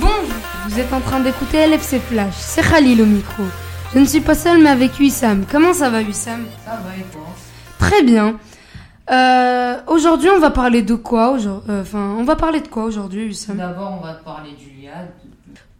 Bon, 0.00 0.08
vous 0.68 0.78
êtes 0.80 0.92
en 0.92 1.00
train 1.00 1.20
d'écouter 1.20 1.66
LFC 1.66 1.98
Flash, 2.00 2.34
c'est 2.36 2.62
Khalil 2.62 3.00
au 3.02 3.06
micro. 3.06 3.42
Je 3.94 3.98
ne 4.00 4.04
suis 4.04 4.20
pas 4.20 4.34
seul 4.34 4.58
mais 4.58 4.70
avec 4.70 4.98
Wissam. 4.98 5.44
Comment 5.50 5.72
ça 5.72 5.88
va 5.90 6.02
Wissam? 6.02 6.46
Ça 6.64 6.72
va 6.84 6.96
et 6.96 7.04
toi? 7.12 7.26
Très 7.78 8.02
bien. 8.02 8.38
Euh, 9.10 9.76
aujourd'hui 9.86 10.28
on 10.30 10.40
va 10.40 10.50
parler 10.50 10.82
de 10.82 10.94
quoi 10.94 11.30
aujourd'hui 11.30 11.70
euh, 11.70 11.82
Enfin, 11.82 12.16
on 12.18 12.24
va 12.24 12.34
parler 12.36 12.60
de 12.60 12.68
quoi 12.68 12.84
aujourd'hui 12.84 13.24
Wissam? 13.26 13.56
D'abord, 13.56 13.98
on 14.00 14.04
va 14.04 14.14
parler 14.14 14.50
du 14.52 14.68
LIAD. 14.80 15.08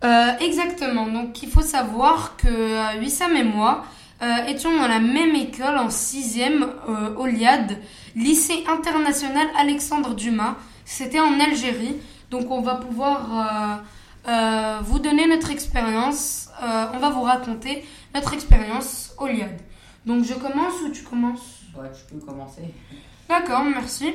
Euh, 0.04 0.44
exactement. 0.44 1.06
Donc, 1.06 1.42
il 1.42 1.48
faut 1.48 1.62
savoir 1.62 2.36
que 2.36 2.46
euh, 2.48 3.00
Wissam 3.00 3.34
et 3.34 3.42
moi 3.44 3.84
euh, 4.22 4.46
étions 4.46 4.74
dans 4.78 4.88
la 4.88 5.00
même 5.00 5.34
école 5.34 5.76
en 5.76 5.90
sixième 5.90 6.66
euh, 6.88 7.14
au 7.16 7.26
LIAD, 7.26 7.78
lycée 8.14 8.64
international 8.72 9.46
Alexandre 9.58 10.14
Dumas. 10.14 10.54
C'était 10.84 11.20
en 11.20 11.40
Algérie. 11.40 11.96
Donc, 12.30 12.50
on 12.50 12.60
va 12.62 12.76
pouvoir 12.76 13.80
euh, 14.28 14.78
vous 14.82 14.98
donner 14.98 15.26
notre 15.26 15.50
expérience. 15.50 16.48
Euh, 16.62 16.86
on 16.94 16.98
va 16.98 17.10
vous 17.10 17.22
raconter 17.22 17.84
notre 18.14 18.32
expérience 18.34 19.14
au 19.18 19.26
LIAD. 19.26 19.58
Donc, 20.04 20.24
je 20.24 20.34
commence 20.34 20.74
ou 20.84 20.90
tu 20.90 21.02
commences? 21.02 21.60
Ouais, 21.76 21.88
tu 21.92 22.14
peux 22.14 22.20
commencer. 22.24 22.62
D'accord, 23.28 23.64
merci. 23.64 24.12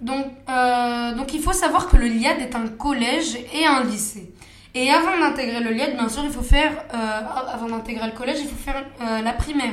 Donc, 0.00 0.26
euh, 0.48 1.14
donc 1.14 1.32
il 1.32 1.40
faut 1.40 1.52
savoir 1.52 1.88
que 1.88 1.96
le 1.96 2.06
LIAD 2.06 2.38
est 2.40 2.54
un 2.54 2.68
collège 2.68 3.36
et 3.54 3.64
un 3.66 3.84
lycée. 3.84 4.32
Et 4.74 4.90
avant 4.90 5.18
d'intégrer 5.18 5.60
le 5.60 5.70
LIAD, 5.70 5.96
bien 5.96 6.08
sûr, 6.08 6.22
il 6.24 6.30
faut 6.30 6.42
faire, 6.42 6.72
avant 6.92 7.66
d'intégrer 7.66 8.06
le 8.06 8.12
collège, 8.12 8.38
il 8.40 8.48
faut 8.48 8.56
faire 8.56 8.84
la 9.00 9.32
primaire. 9.32 9.72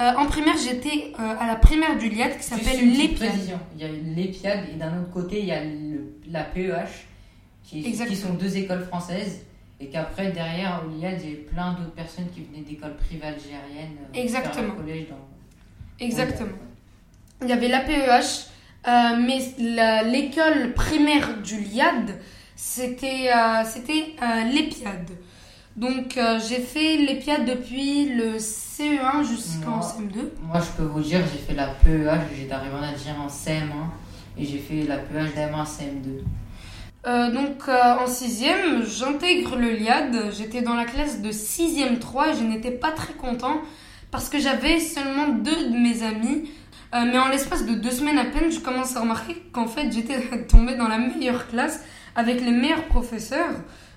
Euh, 0.00 0.10
en 0.18 0.26
primaire, 0.26 0.56
j'étais 0.56 1.12
euh, 1.20 1.34
à 1.38 1.46
la 1.46 1.54
primaire 1.54 1.96
du 1.96 2.08
LIAD 2.08 2.36
qui 2.36 2.42
s'appelle 2.42 2.80
l'EPIAD. 2.98 3.32
Il 3.76 3.80
y 3.80 3.84
a 3.84 3.88
l'EPIAD 3.88 4.60
et 4.72 4.76
d'un 4.76 4.98
autre 5.00 5.12
côté, 5.12 5.38
il 5.38 5.44
y 5.46 5.52
a 5.52 5.62
le- 5.62 6.16
la 6.28 6.42
PEH, 6.42 7.06
qui, 7.64 8.16
sont 8.16 8.34
deux 8.34 8.56
écoles 8.56 8.84
françaises. 8.84 9.40
Et 9.80 9.86
qu'après, 9.86 10.30
derrière, 10.30 10.82
au 10.84 10.88
LIAD, 10.88 11.20
il 11.20 11.30
y 11.30 11.32
avait 11.32 11.42
plein 11.42 11.72
d'autres 11.72 11.92
personnes 11.92 12.26
qui 12.32 12.42
venaient 12.42 12.64
d'écoles 12.64 12.96
privées 12.96 13.26
algériennes. 13.26 13.96
euh, 14.16 14.22
Exactement. 14.22 14.54
faire 14.54 14.76
collège 14.76 15.06
dans... 15.08 16.04
Exactement. 16.04 16.58
Il 17.42 17.48
y 17.48 17.52
avait 17.52 17.68
la 17.68 17.80
PEH, 17.80 18.48
euh, 18.86 18.90
mais 19.26 20.02
l'école 20.04 20.72
primaire 20.74 21.42
du 21.42 21.60
LIAD, 21.60 22.18
c'était 22.56 23.30
euh, 23.34 23.62
c'était 23.64 24.14
euh, 24.22 24.44
l'EPIAD. 24.52 25.10
Donc 25.76 26.18
j'ai 26.48 26.60
fait 26.60 26.98
l'EPIAD 26.98 27.44
depuis 27.46 28.14
le 28.14 28.36
CE1 28.38 29.26
jusqu'en 29.28 29.76
Moi. 29.78 29.80
CM2. 29.80 30.18
Moi, 30.42 30.60
je 30.60 30.76
peux 30.76 30.84
vous 30.84 31.00
dire, 31.00 31.20
j'ai 31.32 31.40
fait 31.40 31.54
la 31.54 31.66
PEH, 31.66 32.36
j'étais 32.36 32.52
arrivé 32.52 32.74
en 32.74 32.82
Algérie 32.82 33.18
en 33.18 33.26
CM1. 33.26 33.88
Et 34.38 34.44
j'ai 34.44 34.58
fait 34.58 34.82
la 34.82 34.98
PEH 34.98 35.34
d'AM1 35.36 35.64
CM2. 35.64 36.22
Euh, 37.06 37.30
donc 37.30 37.68
euh, 37.68 37.96
en 38.02 38.06
sixième, 38.06 38.84
j'intègre 38.84 39.56
le 39.56 39.70
LIAD. 39.72 40.32
J'étais 40.36 40.62
dans 40.62 40.74
la 40.74 40.84
classe 40.84 41.20
de 41.20 41.30
sixième 41.32 41.98
3 41.98 42.28
et 42.30 42.34
je 42.34 42.44
n'étais 42.44 42.70
pas 42.70 42.92
très 42.92 43.12
content 43.12 43.60
parce 44.10 44.28
que 44.28 44.38
j'avais 44.38 44.80
seulement 44.80 45.28
deux 45.28 45.70
de 45.70 45.76
mes 45.76 46.02
amis. 46.02 46.48
Euh, 46.94 47.04
mais 47.06 47.18
en 47.18 47.28
l'espace 47.28 47.66
de 47.66 47.74
deux 47.74 47.90
semaines 47.90 48.18
à 48.18 48.24
peine, 48.24 48.50
je 48.50 48.60
commence 48.60 48.96
à 48.96 49.00
remarquer 49.00 49.34
qu'en 49.52 49.66
fait 49.66 49.90
j'étais 49.92 50.46
tombée 50.48 50.76
dans 50.76 50.88
la 50.88 50.98
meilleure 50.98 51.48
classe 51.48 51.80
avec 52.16 52.40
les 52.40 52.52
meilleurs 52.52 52.84
professeurs. 52.86 53.54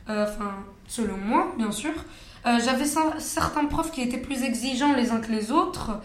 Enfin, 0.10 0.54
selon 0.88 1.18
moi, 1.18 1.54
bien 1.58 1.72
sûr. 1.72 1.92
J'avais 2.46 2.86
cer- 2.86 3.20
certains 3.20 3.66
profs 3.66 3.92
qui 3.92 4.02
étaient 4.02 4.18
plus 4.18 4.44
exigeants 4.44 4.94
les 4.94 5.12
uns 5.12 5.20
que 5.20 5.34
les 5.34 5.52
autres, 5.52 6.00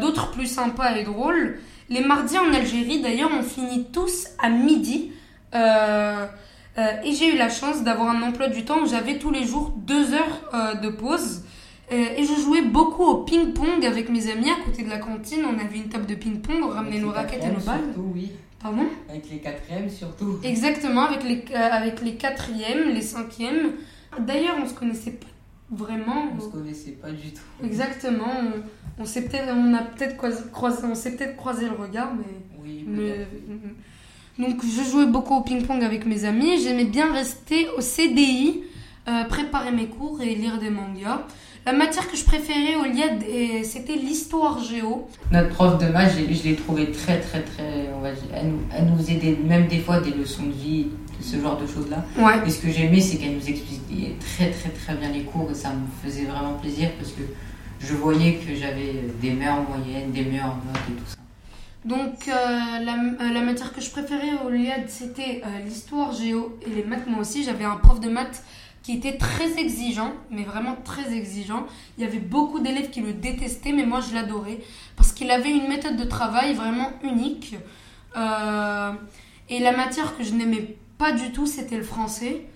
d'autres 0.00 0.30
plus 0.30 0.46
sympas 0.46 0.94
et 0.94 1.02
drôles. 1.02 1.58
Les 1.90 2.04
mardis 2.04 2.38
en 2.38 2.54
Algérie, 2.54 3.00
d'ailleurs, 3.02 3.30
on 3.36 3.42
finit 3.42 3.86
tous 3.92 4.28
à 4.40 4.50
midi. 4.50 5.10
Euh, 5.54 6.26
euh, 6.78 6.82
et 7.04 7.12
j'ai 7.12 7.34
eu 7.34 7.38
la 7.38 7.48
chance 7.48 7.82
d'avoir 7.82 8.10
un 8.10 8.22
emploi 8.22 8.48
du 8.48 8.64
temps 8.64 8.80
où 8.82 8.86
j'avais 8.86 9.18
tous 9.18 9.30
les 9.30 9.44
jours 9.44 9.72
deux 9.76 10.12
heures 10.14 10.50
euh, 10.54 10.74
de 10.74 10.88
pause. 10.88 11.42
Et 11.90 12.22
je 12.22 12.38
jouais 12.42 12.60
beaucoup 12.60 13.02
au 13.02 13.24
ping-pong 13.24 13.82
avec 13.86 14.10
mes 14.10 14.30
amis 14.30 14.50
à 14.50 14.62
côté 14.62 14.82
de 14.82 14.90
la 14.90 14.98
cantine. 14.98 15.40
On 15.46 15.58
avait 15.58 15.78
une 15.78 15.88
table 15.88 16.04
de 16.04 16.16
ping-pong, 16.16 16.56
on 16.62 16.68
ramenait 16.68 16.98
nos 16.98 17.10
raquettes 17.10 17.42
et 17.42 17.46
nos 17.46 17.64
balles. 17.64 17.80
Surtout, 17.94 18.12
oui. 18.14 18.32
Pardon? 18.62 18.84
Avec 19.08 19.30
les 19.30 19.38
quatrièmes 19.38 19.88
surtout. 19.88 20.38
Exactement, 20.44 21.04
avec 21.06 21.24
les, 21.24 21.54
avec 21.54 22.02
les 22.02 22.16
quatrièmes, 22.16 22.90
les 22.90 23.00
cinquièmes. 23.00 23.72
D'ailleurs, 24.20 24.56
on 24.62 24.66
se 24.68 24.74
connaissait 24.74 25.12
pas 25.12 25.28
vraiment. 25.70 26.28
On 26.36 26.40
se 26.40 26.48
connaissait 26.48 26.90
pas 26.90 27.10
du 27.10 27.32
tout. 27.32 27.64
Exactement. 27.64 28.32
On, 28.98 29.02
on 29.02 29.04
s'est 29.06 29.22
peut-être, 29.22 29.50
on 29.56 29.72
a 29.72 29.80
peut-être 29.82 30.18
croisé, 30.52 30.84
on 30.84 30.94
s'est 30.94 31.16
peut-être 31.16 31.36
croisé 31.36 31.70
le 31.70 31.82
regard, 31.82 32.12
mais 32.14 32.24
Oui, 32.62 32.84
mais-. 32.86 33.26
Donc 34.38 34.62
je 34.64 34.90
jouais 34.90 35.06
beaucoup 35.06 35.34
au 35.36 35.40
ping-pong 35.42 35.82
avec 35.82 36.06
mes 36.06 36.24
amis. 36.24 36.60
J'aimais 36.62 36.84
bien 36.84 37.12
rester 37.12 37.68
au 37.76 37.80
CDI, 37.80 38.60
euh, 39.08 39.24
préparer 39.24 39.72
mes 39.72 39.86
cours 39.86 40.20
et 40.22 40.34
lire 40.34 40.58
des 40.58 40.70
mangas. 40.70 41.22
La 41.66 41.72
matière 41.72 42.10
que 42.10 42.16
je 42.16 42.24
préférais 42.24 42.76
au 42.76 42.84
LIAD, 42.84 43.22
c'était 43.62 43.96
l'histoire 43.96 44.62
géo. 44.62 45.06
Notre 45.30 45.50
prof 45.50 45.76
de 45.76 45.86
maths, 45.88 46.12
je, 46.16 46.48
l'ai 46.48 46.54
trouvé 46.54 46.90
très 46.90 47.20
très 47.20 47.42
très, 47.42 47.90
on 47.94 48.00
va 48.00 48.12
dire, 48.12 48.24
elle 48.32 48.46
nous, 48.48 48.60
elle 48.74 48.86
nous 48.86 49.46
même 49.46 49.66
des 49.66 49.80
fois 49.80 50.00
des 50.00 50.12
leçons 50.12 50.44
de 50.44 50.52
vie, 50.52 50.86
ce 51.20 51.36
genre 51.36 51.60
de 51.60 51.66
choses-là. 51.66 52.06
Ouais. 52.16 52.46
Et 52.46 52.50
ce 52.50 52.62
que 52.62 52.70
j'aimais, 52.70 53.00
c'est 53.00 53.18
qu'elle 53.18 53.34
nous 53.34 53.48
expliquait 53.48 54.14
très 54.18 54.50
très 54.50 54.70
très 54.70 54.94
bien 54.94 55.10
les 55.10 55.24
cours 55.24 55.50
et 55.50 55.54
ça 55.54 55.70
me 55.70 55.86
faisait 56.02 56.24
vraiment 56.24 56.54
plaisir 56.54 56.90
parce 56.98 57.12
que 57.12 57.22
je 57.80 57.94
voyais 57.94 58.36
que 58.36 58.54
j'avais 58.54 59.04
des 59.20 59.32
meilleures 59.32 59.68
moyennes, 59.68 60.10
des 60.10 60.24
meilleures 60.24 60.56
notes 60.56 60.82
et 60.88 60.92
tout 60.92 61.06
ça. 61.06 61.16
Donc 61.84 62.28
euh, 62.28 62.32
la, 62.32 62.94
euh, 62.94 63.32
la 63.32 63.40
matière 63.40 63.72
que 63.72 63.80
je 63.80 63.90
préférais 63.90 64.42
au 64.44 64.50
LIAD, 64.50 64.88
c'était 64.88 65.42
euh, 65.44 65.58
l'histoire 65.64 66.12
géo 66.12 66.58
et 66.66 66.70
les 66.70 66.84
maths. 66.84 67.06
Moi 67.06 67.20
aussi, 67.20 67.44
j'avais 67.44 67.64
un 67.64 67.76
prof 67.76 68.00
de 68.00 68.08
maths 68.08 68.44
qui 68.82 68.96
était 68.96 69.16
très 69.16 69.58
exigeant, 69.58 70.12
mais 70.30 70.42
vraiment 70.42 70.76
très 70.84 71.14
exigeant. 71.14 71.66
Il 71.96 72.04
y 72.04 72.06
avait 72.06 72.18
beaucoup 72.18 72.58
d'élèves 72.58 72.90
qui 72.90 73.00
le 73.00 73.12
détestaient, 73.12 73.72
mais 73.72 73.86
moi 73.86 74.00
je 74.00 74.14
l'adorais 74.14 74.58
parce 74.96 75.12
qu'il 75.12 75.30
avait 75.30 75.50
une 75.50 75.68
méthode 75.68 75.96
de 75.96 76.04
travail 76.04 76.54
vraiment 76.54 76.90
unique. 77.02 77.56
Et 79.50 79.60
la 79.60 79.72
matière 79.72 80.16
que 80.16 80.24
je 80.24 80.32
n'aimais 80.32 80.76
pas 80.96 81.12
du 81.12 81.32
tout, 81.32 81.46
c'était 81.46 81.76
le 81.76 81.82
français. 81.82 82.46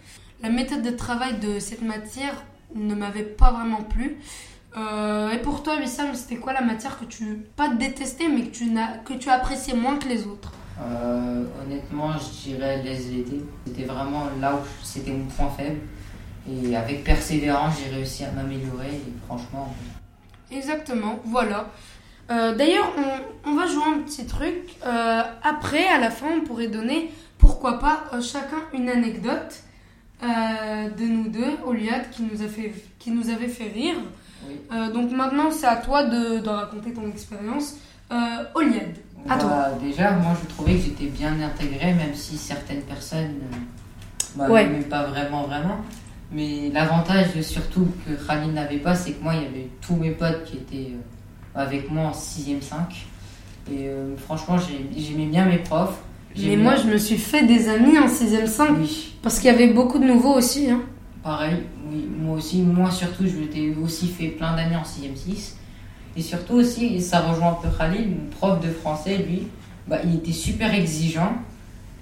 La 0.42 0.48
méthode 0.48 0.82
de 0.82 0.90
travail 0.90 1.38
de 1.38 1.58
cette 1.58 1.82
matière 1.82 2.44
ne 2.74 2.94
m'avait 2.94 3.22
pas 3.22 3.52
vraiment 3.52 3.82
plu. 3.82 4.16
Euh, 4.76 5.30
et 5.30 5.38
pour 5.38 5.62
toi, 5.62 5.76
Wissam, 5.76 6.14
c'était 6.14 6.36
quoi 6.36 6.52
la 6.52 6.62
matière 6.62 6.98
que 6.98 7.04
tu, 7.04 7.44
pas 7.56 7.68
détestais, 7.68 8.28
mais 8.28 8.42
que 8.44 8.50
tu, 8.50 8.66
n'as, 8.66 8.98
que 8.98 9.12
tu 9.14 9.28
appréciais 9.28 9.74
moins 9.74 9.96
que 9.96 10.08
les 10.08 10.26
autres? 10.26 10.52
Euh, 10.80 11.44
honnêtement, 11.62 12.12
je 12.12 12.50
dirais 12.50 12.82
les 12.82 12.92
SVT. 12.92 13.42
C'était 13.66 13.84
vraiment 13.84 14.24
là 14.40 14.54
où 14.54 14.60
c'était 14.82 15.12
mon 15.12 15.26
point 15.26 15.50
faible. 15.50 15.80
Et 16.50 16.74
avec 16.74 17.04
persévérance, 17.04 17.74
j'ai 17.84 17.94
réussi 17.94 18.24
à 18.24 18.32
m'améliorer 18.32 18.88
et 18.88 19.12
franchement, 19.26 19.72
Exactement, 20.50 21.18
voilà. 21.24 21.70
Euh, 22.30 22.54
D'ailleurs, 22.54 22.92
on, 22.98 23.50
on 23.50 23.54
va 23.54 23.66
jouer 23.66 23.84
un 23.86 24.00
petit 24.00 24.26
truc. 24.26 24.76
Après, 24.82 25.86
à 25.86 25.98
la 25.98 26.10
fin, 26.10 26.26
on 26.36 26.44
pourrait 26.44 26.66
donner, 26.66 27.10
pourquoi 27.38 27.78
pas, 27.78 28.04
chacun 28.20 28.58
une 28.72 28.88
anecdote 28.88 29.62
de 30.22 31.04
nous 31.04 31.28
deux, 31.28 31.56
au 31.64 31.72
LIAD, 31.72 32.10
qui 32.10 32.22
nous, 32.22 32.42
a 32.42 32.48
fait, 32.48 32.72
qui 32.98 33.10
nous 33.12 33.30
avait 33.30 33.48
fait 33.48 33.68
rire. 33.68 33.96
Oui. 34.48 34.56
Euh, 34.72 34.92
donc 34.92 35.10
maintenant, 35.12 35.50
c'est 35.50 35.66
à 35.66 35.76
toi 35.76 36.04
de, 36.04 36.38
de 36.40 36.48
raconter 36.48 36.92
ton 36.92 37.06
expérience 37.08 37.76
euh, 38.12 38.16
au 38.54 38.60
LIAD. 38.60 38.96
À 39.28 39.38
toi. 39.38 39.48
Bah, 39.48 39.70
déjà, 39.82 40.10
moi 40.12 40.32
je 40.42 40.48
trouvais 40.52 40.74
que 40.74 40.82
j'étais 40.82 41.06
bien 41.06 41.34
intégré, 41.40 41.92
même 41.94 42.14
si 42.14 42.36
certaines 42.36 42.82
personnes 42.82 43.36
euh, 43.52 43.56
bah, 44.36 44.48
Ouais. 44.50 44.66
m'aimaient 44.66 44.84
pas 44.84 45.04
vraiment, 45.04 45.44
vraiment. 45.44 45.76
Mais 46.32 46.70
l'avantage 46.72 47.40
surtout 47.42 47.88
que 48.06 48.12
Khalil 48.26 48.52
n'avait 48.52 48.78
pas, 48.78 48.94
c'est 48.94 49.12
que 49.12 49.22
moi 49.22 49.34
il 49.34 49.42
y 49.42 49.46
avait 49.46 49.68
tous 49.86 49.94
mes 49.96 50.10
potes 50.12 50.44
qui 50.44 50.56
étaient 50.56 50.92
euh, 50.92 51.60
avec 51.60 51.90
moi 51.90 52.04
en 52.06 52.12
6ème 52.12 52.62
5. 52.62 53.06
Et 53.70 53.86
euh, 53.86 54.16
franchement, 54.16 54.56
j'ai- 54.58 54.88
j'aimais 55.00 55.26
bien 55.26 55.44
mes 55.44 55.58
profs. 55.58 56.00
Mais 56.36 56.56
moi, 56.56 56.74
je 56.76 56.88
me 56.88 56.96
suis 56.96 57.18
fait 57.18 57.44
des 57.46 57.68
amis 57.68 57.98
en 57.98 58.06
6ème 58.08 58.46
5. 58.46 58.70
Oui, 58.80 59.14
Parce 59.22 59.38
qu'il 59.38 59.50
y 59.50 59.54
avait 59.54 59.68
beaucoup 59.72 59.98
de 59.98 60.04
nouveaux 60.06 60.32
aussi. 60.34 60.70
Hein. 60.70 60.80
Pareil, 61.22 61.56
oui, 61.90 62.08
moi 62.20 62.36
aussi, 62.36 62.62
moi 62.62 62.90
surtout, 62.90 63.26
je 63.26 63.36
m'étais 63.38 63.74
aussi 63.82 64.08
fait 64.08 64.28
plein 64.28 64.56
d'amis 64.56 64.76
en 64.76 64.82
6ème 64.82 65.16
6. 65.16 65.56
Et 66.16 66.22
surtout 66.22 66.54
aussi, 66.54 66.86
et 66.94 67.00
ça 67.00 67.20
rejoint 67.20 67.50
un 67.50 67.68
peu 67.68 67.68
Khalil, 67.76 68.08
mon 68.10 68.30
prof 68.30 68.60
de 68.60 68.70
français, 68.70 69.16
lui, 69.18 69.48
bah, 69.88 69.98
il 70.04 70.16
était 70.16 70.32
super 70.32 70.74
exigeant. 70.74 71.32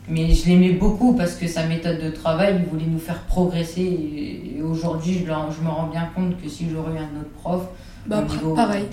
Mais 0.08 0.32
je 0.34 0.48
l'aimais 0.48 0.72
beaucoup 0.72 1.14
parce 1.14 1.34
que 1.36 1.46
sa 1.46 1.66
méthode 1.66 2.02
de 2.02 2.10
travail, 2.10 2.56
il 2.60 2.68
voulait 2.68 2.90
nous 2.90 2.98
faire 2.98 3.20
progresser. 3.22 3.82
Et, 3.82 4.56
et 4.58 4.62
aujourd'hui, 4.62 5.24
je, 5.24 5.30
me 5.30 5.68
rends 5.68 5.86
bien 5.86 6.08
compte 6.14 6.40
que 6.42 6.48
si 6.48 6.68
j'aurais 6.68 6.94
eu 6.94 6.98
un 6.98 7.20
autre 7.20 7.30
prof, 7.40 7.62
Bah, 8.06 8.22
mon 8.22 8.32
niveau 8.34 8.54
pareil. 8.54 8.86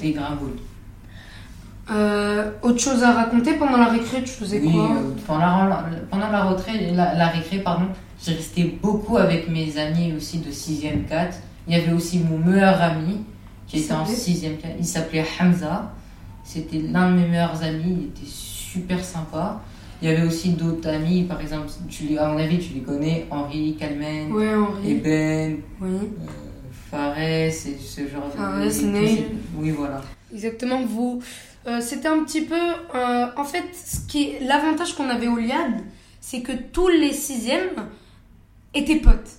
Euh, 1.90 2.52
autre 2.62 2.80
chose 2.80 3.02
à 3.04 3.14
raconter 3.14 3.54
pendant 3.54 3.78
la 3.78 3.86
récré, 3.88 4.22
tu 4.22 4.32
faisais 4.32 4.60
Oui, 4.60 4.72
quoi? 4.74 4.92
euh, 4.98 5.12
pendant, 5.26 5.66
la, 5.66 5.86
pendant 6.12 6.30
la, 6.30 6.44
retraite, 6.44 6.94
la, 6.94 7.14
la 7.16 7.28
récré, 7.28 7.60
pardon, 7.60 7.86
j'ai 8.24 8.34
resté 8.34 8.64
beaucoup 8.82 9.18
avec 9.18 9.50
mes 9.50 9.78
amis 9.78 10.14
aussi 10.16 10.40
de 10.40 10.52
6e 10.52 11.06
4. 11.08 11.38
Il 11.68 11.78
y 11.78 11.80
avait 11.80 11.94
aussi 11.94 12.20
mon 12.20 12.38
meilleur 12.38 12.82
ami 12.82 13.24
qui 13.68 13.78
Il 13.78 13.84
était 13.84 13.94
en 13.94 14.06
s'appelait 14.06 14.34
6e 14.34 14.58
4. 14.58 14.76
Il 14.80 14.86
s'appelait 14.86 15.26
Hamza. 15.40 15.94
C'était 16.44 16.80
l'un 16.80 17.12
de 17.12 17.18
mes 17.20 17.28
meilleurs 17.28 17.62
amis. 17.64 17.98
Il 18.02 18.06
était 18.08 18.26
super 18.26 19.04
sympa. 19.04 19.62
Il 20.02 20.08
y 20.10 20.12
avait 20.12 20.26
aussi 20.26 20.50
d'autres 20.52 20.88
amis, 20.90 21.24
par 21.24 21.42
exemple, 21.42 21.68
tu, 21.90 22.04
les- 22.06 22.18
à 22.20 22.28
mon 22.28 22.38
avis, 22.38 22.60
tu 22.60 22.74
les 22.76 22.82
connais, 22.82 23.26
Henri, 23.32 23.76
Calmen, 23.80 24.32
Ouais, 24.32 24.54
Henri. 24.54 24.92
Eben, 24.92 25.58
Oui. 25.82 25.90
euh, 25.92 26.28
Fares 26.92 27.18
et 27.20 27.50
ce 27.52 28.02
genre 28.08 28.32
Fares, 28.36 28.64
de... 28.64 28.70
ces- 28.70 29.26
Oui, 29.58 29.72
voilà. 29.72 30.02
Exactement, 30.32 30.84
vous. 30.86 31.20
euh, 31.68 31.82
C'était 31.82 32.08
un 32.10 32.24
petit 32.24 32.42
peu. 32.44 32.56
euh, 32.96 33.26
en 33.36 33.44
fait, 33.44 33.64
ce 33.74 34.02
qui 34.08 34.24
est 34.30 34.40
l'avantage 34.48 34.94
qu'on 34.94 35.10
avait 35.10 35.28
au 35.28 35.38
LIAD, 35.38 35.82
c'est 36.22 36.42
que 36.42 36.52
tous 36.72 36.88
les 36.90 37.12
sixièmes 37.12 37.88
étaient 38.74 38.98
potes. 38.98 39.30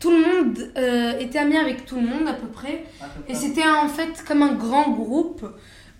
Tout 0.00 0.10
le 0.12 0.18
monde 0.18 0.58
euh, 0.76 1.18
était 1.18 1.38
ami 1.40 1.56
avec 1.56 1.84
tout 1.84 1.96
le 1.96 2.02
monde 2.06 2.28
à 2.28 2.32
peu 2.34 2.46
près. 2.46 2.84
à 3.02 3.06
peu 3.06 3.20
Et 3.30 3.34
c'était 3.34 3.66
en 3.66 3.88
fait 3.88 4.24
comme 4.26 4.42
un 4.42 4.54
grand 4.54 4.90
groupe. 4.90 5.44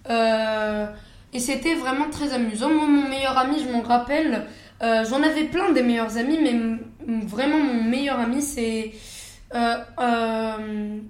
Euh, 0.09 0.87
et 1.33 1.41
c'était 1.41 1.75
vraiment 1.75 2.09
très 2.11 2.33
amusant. 2.33 2.71
Moi, 2.71 2.87
mon 2.87 3.09
meilleur 3.09 3.37
ami, 3.37 3.57
je 3.63 3.71
m'en 3.73 3.83
rappelle. 3.83 4.47
euh, 4.83 5.05
J'en 5.05 5.23
avais 5.23 5.45
plein 5.45 5.73
des 5.73 5.83
meilleurs 5.83 6.17
amis, 6.17 6.39
mais 6.41 7.19
vraiment 7.27 7.59
mon 7.59 7.83
meilleur 7.83 8.19
ami, 8.21 8.41
c'est. 8.41 8.93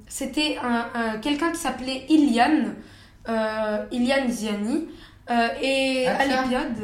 c'était 0.08 0.58
un, 0.62 0.86
un- 0.94 1.18
quelqu'un 1.18 1.50
qui 1.52 1.58
s'appelait 1.58 2.04
Iliane. 2.08 2.74
Iliane 3.92 4.30
Ziani. 4.30 4.88
Et 5.62 6.06
Ah, 6.08 6.16
à 6.22 6.24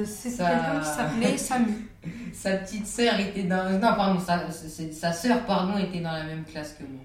c'était 0.04 0.36
ça- 0.36 0.50
quelqu'un 0.50 0.80
qui 0.80 0.86
s'appelait 0.88 1.36
Samy. 1.38 1.72
Sa 2.32 2.56
petite 2.58 2.86
sœur 2.86 3.18
était 3.20 3.44
dans... 3.44 3.70
Non, 3.72 3.94
pardon, 3.96 4.20
sa, 4.20 5.12
sœur, 5.12 5.44
pardon, 5.46 5.78
était 5.78 6.00
dans 6.00 6.12
la 6.12 6.24
même 6.24 6.44
classe 6.44 6.74
que 6.78 6.82
moi. 6.84 7.02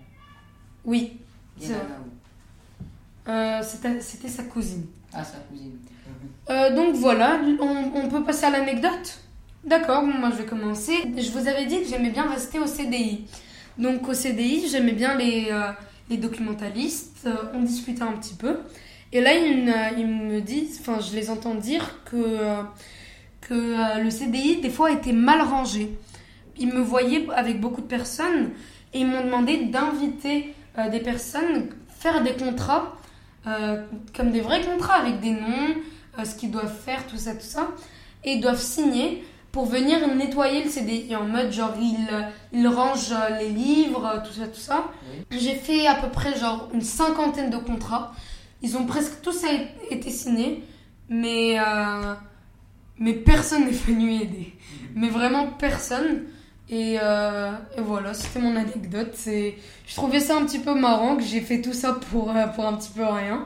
Oui, 0.85 1.17
C'est 1.59 1.73
euh, 3.27 3.61
c'était 3.61 4.27
sa 4.29 4.43
cousine. 4.43 4.85
Ah, 5.13 5.23
sa 5.23 5.37
cousine. 5.49 5.77
Euh, 6.49 6.75
donc 6.75 6.95
voilà, 6.95 7.39
on, 7.59 7.91
on 7.95 8.09
peut 8.09 8.23
passer 8.23 8.45
à 8.45 8.49
l'anecdote? 8.49 9.19
D'accord, 9.63 10.01
bon, 10.01 10.13
moi 10.13 10.29
je 10.31 10.37
vais 10.37 10.45
commencer. 10.45 10.93
Je 11.17 11.29
vous 11.31 11.47
avais 11.47 11.65
dit 11.65 11.81
que 11.81 11.87
j'aimais 11.87 12.09
bien 12.09 12.27
rester 12.29 12.59
au 12.59 12.65
CDI. 12.65 13.25
Donc 13.77 14.07
au 14.07 14.13
CDI, 14.13 14.67
j'aimais 14.69 14.93
bien 14.93 15.15
les, 15.15 15.47
euh, 15.51 15.71
les 16.09 16.17
documentalistes, 16.17 17.27
on 17.53 17.61
discutait 17.61 18.01
un 18.01 18.13
petit 18.13 18.33
peu. 18.35 18.57
Et 19.11 19.21
là, 19.21 19.33
ils, 19.35 19.65
me- 20.07 20.41
disent, 20.41 20.79
enfin 20.81 20.99
je 20.99 21.15
les 21.15 21.29
entends 21.29 21.55
dire 21.55 22.03
que, 22.05 22.15
que 23.41 23.53
euh, 23.53 24.03
le 24.03 24.09
CDI 24.09 24.61
des 24.61 24.69
fois 24.69 24.91
était 24.91 25.13
mal 25.13 25.41
rangé. 25.41 25.97
Ils 26.57 26.73
me 26.73 26.81
voyaient 26.81 27.27
avec 27.35 27.59
beaucoup 27.59 27.81
de 27.81 27.87
personnes 27.87 28.51
et 28.93 28.99
ils 28.99 29.07
m'ont 29.07 29.23
demandé 29.23 29.65
d'inviter 29.65 30.53
euh, 30.77 30.89
des 30.89 30.99
personnes, 30.99 31.69
faire 31.87 32.23
des 32.23 32.33
contrats, 32.33 32.93
euh, 33.47 33.83
comme 34.15 34.31
des 34.31 34.41
vrais 34.41 34.61
contrats 34.61 34.95
avec 34.95 35.19
des 35.19 35.31
noms, 35.31 35.75
euh, 36.17 36.25
ce 36.25 36.35
qu'ils 36.35 36.51
doivent 36.51 36.73
faire, 36.73 37.05
tout 37.07 37.17
ça, 37.17 37.33
tout 37.33 37.41
ça. 37.41 37.69
Et 38.23 38.33
ils 38.33 38.41
doivent 38.41 38.61
signer 38.61 39.23
pour 39.51 39.65
venir 39.65 40.07
nettoyer 40.15 40.63
le 40.63 40.69
CDI 40.69 41.15
en 41.15 41.25
mode 41.25 41.51
genre 41.51 41.73
ils, 41.81 42.07
ils 42.53 42.67
rangent 42.67 43.15
les 43.39 43.49
livres, 43.49 44.21
tout 44.25 44.33
ça, 44.33 44.47
tout 44.47 44.59
ça. 44.59 44.91
J'ai 45.31 45.55
fait 45.55 45.87
à 45.87 45.95
peu 45.95 46.09
près 46.09 46.37
genre 46.37 46.69
une 46.73 46.81
cinquantaine 46.81 47.49
de 47.49 47.57
contrats. 47.57 48.11
Ils 48.61 48.77
ont 48.77 48.85
presque 48.85 49.21
tous 49.21 49.43
été 49.89 50.11
signés, 50.11 50.63
mais, 51.09 51.57
mais 52.99 53.13
personne 53.13 53.65
n'est 53.65 53.71
venu 53.71 54.13
aider. 54.15 54.53
Mais 54.95 55.09
vraiment 55.09 55.47
personne. 55.47 56.23
Et, 56.69 56.97
euh, 57.01 57.51
voilà, 57.79 58.13
c'était 58.13 58.39
mon 58.39 58.55
anecdote. 58.55 59.15
Je 59.25 59.95
trouvais 59.95 60.19
ça 60.19 60.37
un 60.37 60.45
petit 60.45 60.59
peu 60.59 60.79
marrant 60.79 61.15
que 61.15 61.23
j'ai 61.23 61.41
fait 61.41 61.61
tout 61.61 61.73
ça 61.73 61.97
pour, 62.11 62.29
euh, 62.29 62.45
pour 62.47 62.65
un 62.67 62.73
petit 62.73 62.91
peu 62.95 63.03
rien. 63.03 63.45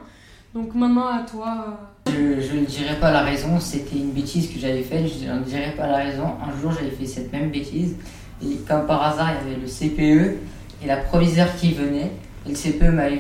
Donc 0.54 0.76
maintenant 0.76 1.08
à 1.08 1.20
toi. 1.22 1.80
euh, 2.10 2.42
Je, 2.42 2.56
ne 2.60 2.66
dirai 2.66 3.00
pas 3.00 3.12
la 3.12 3.22
raison, 3.22 3.60
c'était 3.60 3.96
une 3.96 4.12
bêtise 4.12 4.52
que 4.54 4.60
j'avais 4.60 4.84
faite, 4.84 5.06
je 5.08 5.30
ne 5.32 5.40
dirai 5.40 5.72
pas 5.76 5.88
la 5.88 5.98
raison. 5.98 6.26
Un 6.46 6.60
jour, 6.62 6.72
j'avais 6.74 6.92
fait 6.92 7.06
cette 7.08 7.32
même 7.34 7.50
bêtise, 7.50 7.96
et 8.44 8.58
comme 8.68 8.86
par 8.86 9.02
hasard, 9.02 9.32
il 9.32 9.50
y 9.50 9.54
avait 9.54 9.62
le 9.62 9.68
CPE 9.68 10.38
et 10.84 10.88
la 10.88 10.98
proviseure 10.98 11.56
qui 11.56 11.74
venait. 11.74 12.12
Et 12.46 12.50
le 12.50 12.56
CPE 12.56 12.90
m'avait 12.92 13.16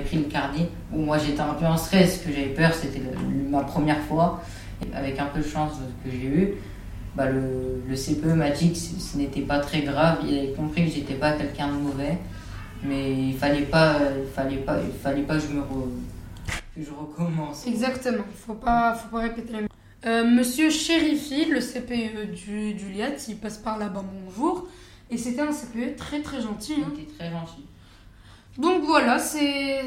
pris- 0.00 0.16
le 0.16 0.24
carnet. 0.24 0.68
Bon, 0.90 1.04
moi 1.04 1.18
j'étais 1.18 1.40
un 1.40 1.52
peu 1.54 1.66
en 1.66 1.76
stress, 1.76 2.18
que 2.26 2.32
j'avais 2.32 2.46
peur, 2.48 2.72
c'était 2.72 3.02
ma 3.50 3.60
première 3.62 4.00
fois. 4.00 4.42
Avec 4.94 5.18
un 5.18 5.26
peu 5.26 5.40
de 5.40 5.46
chance 5.46 5.72
que 6.04 6.10
j'ai 6.10 6.26
eu, 6.26 6.54
bah, 7.14 7.26
le, 7.30 7.82
le 7.88 7.94
CPE 7.96 8.34
m'a 8.34 8.50
dit 8.50 8.72
que 8.72 8.78
ce 8.78 8.98
ce 9.00 9.16
n'était 9.16 9.40
pas 9.42 9.58
très 9.58 9.82
grave. 9.82 10.18
Il 10.26 10.36
avait 10.38 10.52
compris 10.52 10.84
que 10.86 10.90
j'étais 10.92 11.14
pas 11.14 11.32
quelqu'un 11.32 11.68
de 11.68 11.78
mauvais, 11.78 12.18
mais 12.82 13.12
il 13.28 13.34
fallait 13.36 13.62
pas, 13.62 13.98
il 14.22 14.30
fallait 14.32 14.58
pas, 14.58 14.78
il 14.82 14.92
fallait 14.92 15.22
pas 15.22 15.34
que 15.34 15.40
je 15.40 15.48
me 15.48 15.60
re- 15.60 15.88
que 16.74 16.82
je 16.82 16.90
recommence. 16.90 17.66
Exactement, 17.66 18.24
faut 18.46 18.54
pas, 18.54 18.94
faut 18.94 19.08
pas 19.08 19.22
répéter 19.22 19.52
les. 19.54 19.66
Euh, 20.04 20.24
Monsieur 20.24 20.68
Chérifi, 20.70 21.46
le 21.46 21.60
CPE 21.60 22.32
du, 22.34 22.74
du 22.74 22.90
LIAT, 22.92 23.16
il 23.28 23.36
passe 23.38 23.56
par 23.58 23.78
là-bas, 23.78 24.04
bonjour. 24.24 24.68
Et 25.10 25.16
c'était 25.16 25.40
un 25.40 25.52
CPE 25.52 25.96
très 25.96 26.20
très 26.20 26.40
gentil. 26.42 26.74
hein. 26.78 26.92
Il 26.96 27.02
était 27.04 27.12
très 27.14 27.30
gentil. 27.30 27.64
Donc 28.58 28.82
voilà, 28.84 29.18
c'est 29.18 29.80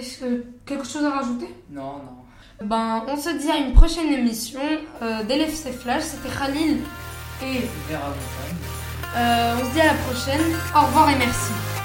quelque 0.66 0.86
chose 0.88 1.04
à 1.06 1.12
rajouter? 1.12 1.48
Non, 1.72 1.98
non. 1.98 2.16
Ben, 2.64 3.04
on 3.08 3.16
se 3.16 3.30
dit 3.30 3.50
à 3.50 3.58
une 3.58 3.74
prochaine 3.74 4.12
émission 4.12 4.60
euh, 5.02 5.24
d'LFC 5.24 5.72
Flash. 5.72 6.04
C'était 6.04 6.36
Khalil 6.36 6.80
et 7.42 7.62
euh, 9.16 9.56
on 9.56 9.66
se 9.66 9.74
dit 9.74 9.82
à 9.82 9.86
la 9.86 9.94
prochaine. 9.94 10.42
Au 10.76 10.86
revoir 10.86 11.10
et 11.10 11.16
merci. 11.16 11.79